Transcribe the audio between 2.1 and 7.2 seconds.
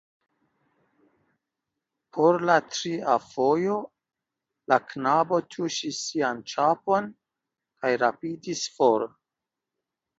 Por la tria fojo la knabo tuŝis sian ĉapon